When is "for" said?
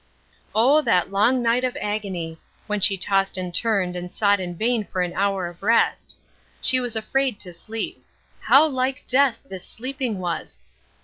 4.83-5.03